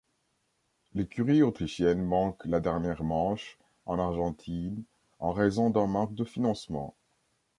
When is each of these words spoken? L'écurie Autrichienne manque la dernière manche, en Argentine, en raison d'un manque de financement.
L'écurie 0.95 1.43
Autrichienne 1.43 2.01
manque 2.01 2.43
la 2.45 2.59
dernière 2.59 3.03
manche, 3.03 3.59
en 3.85 3.99
Argentine, 3.99 4.83
en 5.19 5.31
raison 5.31 5.69
d'un 5.69 5.85
manque 5.85 6.15
de 6.15 6.23
financement. 6.23 6.95